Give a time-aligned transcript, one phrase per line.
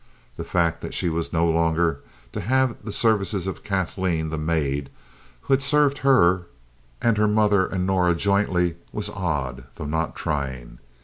[0.35, 1.99] The fact that she was no longer
[2.31, 4.89] to have the services of Kathleen, the maid
[5.41, 6.47] who had served her
[7.03, 10.79] and her mother and Norah jointly, was odd, though not trying.